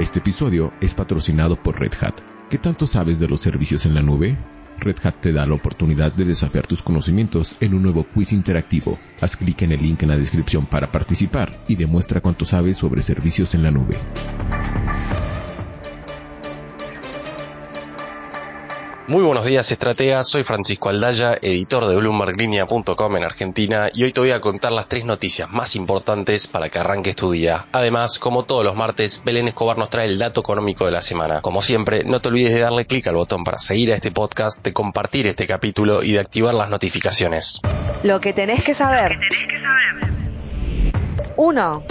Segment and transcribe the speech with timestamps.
[0.00, 2.14] Este episodio es patrocinado por Red Hat.
[2.48, 4.38] ¿Qué tanto sabes de los servicios en la nube?
[4.78, 8.98] Red Hat te da la oportunidad de desafiar tus conocimientos en un nuevo quiz interactivo.
[9.20, 13.02] Haz clic en el link en la descripción para participar y demuestra cuánto sabes sobre
[13.02, 13.98] servicios en la nube.
[19.10, 20.28] Muy buenos días, estrategas.
[20.28, 24.86] Soy Francisco Aldaya, editor de BloombergLinea.com en Argentina, y hoy te voy a contar las
[24.86, 27.66] tres noticias más importantes para que arranques tu día.
[27.72, 31.40] Además, como todos los martes, Belén Escobar nos trae el dato económico de la semana.
[31.40, 34.62] Como siempre, no te olvides de darle clic al botón para seguir a este podcast,
[34.62, 37.60] de compartir este capítulo y de activar las notificaciones.
[38.04, 39.18] Lo que tenés que saber.
[41.36, 41.84] 1.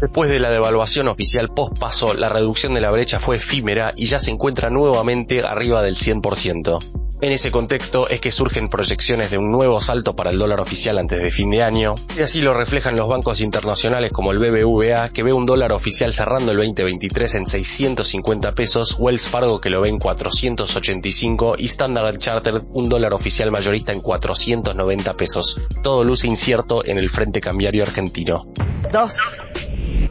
[0.00, 4.18] Después de la devaluación oficial post-paso, la reducción de la brecha fue efímera y ya
[4.18, 7.02] se encuentra nuevamente arriba del 100%.
[7.22, 10.98] En ese contexto es que surgen proyecciones de un nuevo salto para el dólar oficial
[10.98, 15.10] antes de fin de año, y así lo reflejan los bancos internacionales como el BBVA,
[15.10, 19.80] que ve un dólar oficial cerrando el 2023 en 650 pesos, Wells Fargo que lo
[19.80, 25.60] ve en 485 y Standard Chartered un dólar oficial mayorista en 490 pesos.
[25.80, 28.48] Todo luce incierto en el frente cambiario argentino.
[28.92, 29.40] 2.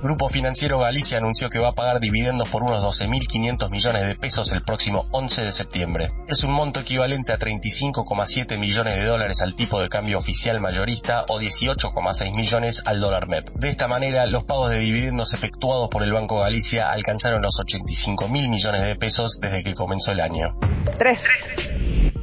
[0.02, 4.52] Grupo Financiero Galicia anunció que va a pagar dividendos por unos 12.500 millones de pesos
[4.54, 6.12] el próximo 11 de septiembre.
[6.28, 11.26] Es un monto equivalente a 35,7 millones de dólares al tipo de cambio oficial mayorista
[11.30, 13.52] o 18,6 millones al dólar MEP.
[13.54, 18.28] De esta manera, los pagos de dividendos efectuados por el Banco Galicia alcanzaron los 85
[18.30, 20.58] mil millones de pesos desde que comenzó el año.
[20.98, 21.23] 3.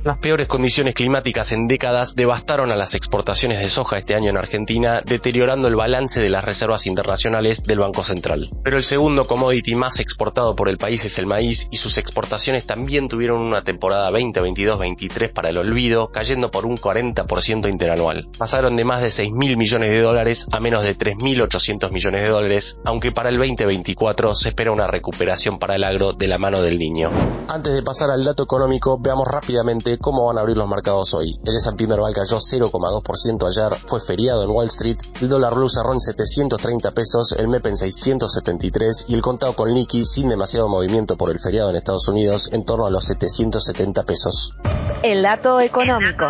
[0.08, 4.38] Las peores condiciones climáticas en décadas devastaron a las exportaciones de soja este año en
[4.38, 8.48] Argentina, deteriorando el balance de las reservas internacionales del Banco Central.
[8.64, 12.64] Pero el segundo commodity más exportado por el país es el maíz y sus exportaciones
[12.64, 18.30] también tuvieron una temporada 2022-23 para el olvido, cayendo por un 40% interanual.
[18.38, 22.80] Pasaron de más de 6.000 millones de dólares a menos de 3.800 millones de dólares,
[22.86, 26.78] aunque para el 2024 se espera una recuperación para el agro de la mano del
[26.78, 27.10] niño.
[27.46, 31.38] Antes de pasar al dato económico, veamos rápidamente cómo van a abrir los mercados hoy.
[31.44, 35.92] El S&P Merval cayó 0,2% ayer, fue feriado en Wall Street, el dólar blue cerró
[35.92, 41.16] en 730 pesos, el MEP en 673 y el contado con liqui sin demasiado movimiento
[41.16, 44.54] por el feriado en Estados Unidos en torno a los 770 pesos.
[45.02, 46.28] El dato económico.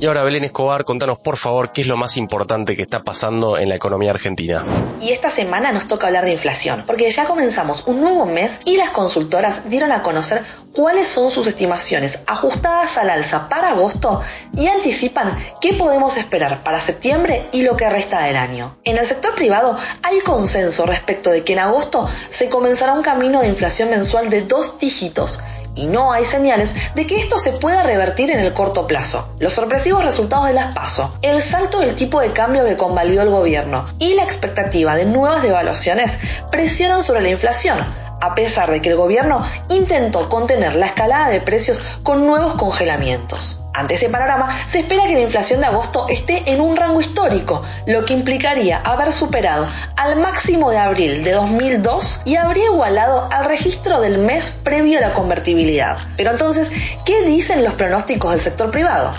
[0.00, 3.58] Y ahora Belén Escobar, contanos por favor qué es lo más importante que está pasando
[3.58, 4.64] en la economía argentina.
[4.98, 8.78] Y esta semana nos toca hablar de inflación, porque ya comenzamos un nuevo mes y
[8.78, 14.22] las consultoras dieron a conocer cuáles son sus estimaciones ajustadas al alza para agosto
[14.56, 18.78] y anticipan qué podemos esperar para septiembre y lo que resta del año.
[18.84, 23.42] En el sector privado hay consenso respecto de que en agosto se comenzará un camino
[23.42, 25.40] de inflación mensual de dos dígitos
[25.74, 29.28] y no hay señales de que esto se pueda revertir en el corto plazo.
[29.38, 33.30] Los sorpresivos resultados de las PASO, el salto del tipo de cambio que convalidó el
[33.30, 36.18] gobierno y la expectativa de nuevas devaluaciones
[36.50, 37.78] presionan sobre la inflación,
[38.20, 43.60] a pesar de que el gobierno intentó contener la escalada de precios con nuevos congelamientos.
[43.72, 47.62] Ante ese panorama, se espera que la inflación de agosto esté en un rango histórico,
[47.86, 53.44] lo que implicaría haber superado al máximo de abril de 2002 y habría igualado al
[53.44, 55.98] registro del mes previo a la convertibilidad.
[56.16, 56.70] Pero entonces,
[57.04, 59.12] ¿qué dicen los pronósticos del sector privado?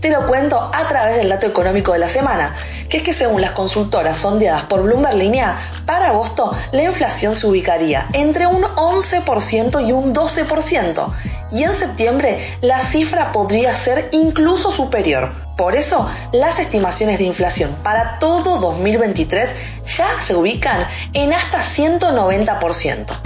[0.00, 2.54] Te lo cuento a través del dato económico de la semana,
[2.88, 7.48] que es que según las consultoras sondeadas por Bloomberg Linea, para agosto la inflación se
[7.48, 11.12] ubicaría entre un 11% y un 12%,
[11.50, 15.32] y en septiembre la cifra podría ser incluso superior.
[15.56, 19.50] Por eso, las estimaciones de inflación para todo 2023
[19.84, 23.16] ya se ubican en hasta 190%.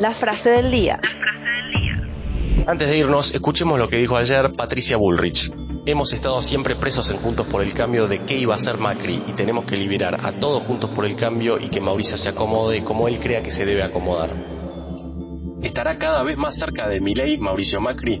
[0.00, 0.98] La frase del día.
[2.66, 5.52] Antes de irnos, escuchemos lo que dijo ayer Patricia Bullrich.
[5.86, 9.22] Hemos estado siempre presos en Juntos por el Cambio de qué iba a ser Macri
[9.26, 12.84] y tenemos que liberar a todos Juntos por el Cambio y que Mauricio se acomode
[12.84, 14.30] como él crea que se debe acomodar.
[15.62, 18.20] ¿Estará cada vez más cerca de Milei Mauricio Macri?